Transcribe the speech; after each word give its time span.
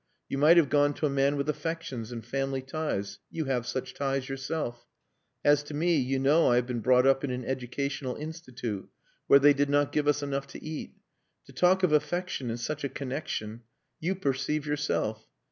You 0.29 0.39
might 0.39 0.57
have 0.57 0.71
gone 0.71 0.95
to 0.95 1.05
a 1.05 1.11
man 1.11 1.35
with 1.37 1.47
affections 1.47 2.11
and 2.11 2.25
family 2.25 2.63
ties. 2.63 3.19
You 3.29 3.45
have 3.45 3.67
such 3.67 3.93
ties 3.93 4.29
yourself. 4.29 4.87
As 5.45 5.61
to 5.65 5.75
me, 5.75 5.95
you 5.97 6.17
know 6.17 6.47
I 6.49 6.55
have 6.55 6.65
been 6.65 6.79
brought 6.79 7.05
up 7.05 7.23
in 7.23 7.29
an 7.29 7.45
educational 7.45 8.15
institute 8.15 8.89
where 9.27 9.37
they 9.37 9.53
did 9.53 9.69
not 9.69 9.91
give 9.91 10.07
us 10.07 10.23
enough 10.23 10.47
to 10.47 10.63
eat. 10.63 10.95
To 11.45 11.53
talk 11.53 11.83
of 11.83 11.91
affection 11.93 12.49
in 12.49 12.57
such 12.57 12.83
a 12.83 12.89
connexion 12.89 13.61
you 13.99 14.15
perceive 14.15 14.65
yourself.... 14.65 15.27